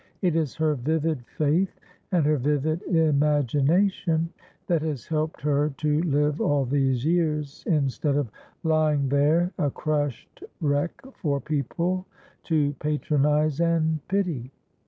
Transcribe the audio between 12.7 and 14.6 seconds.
patronise and pity."